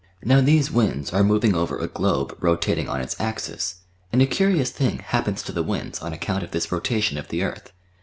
[0.23, 3.81] Now these winds are moving over a globe rotating on its axis,
[4.11, 7.43] and a curious thing happens to the winds on account of this rotation of the
[7.43, 7.71] earth.